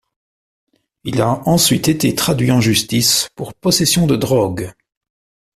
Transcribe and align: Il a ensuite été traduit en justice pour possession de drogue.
Il 1.03 1.21
a 1.21 1.47
ensuite 1.47 1.87
été 1.87 2.15
traduit 2.15 2.49
en 2.51 2.59
justice 2.59 3.29
pour 3.35 3.53
possession 3.53 4.07
de 4.07 4.15
drogue. 4.15 4.73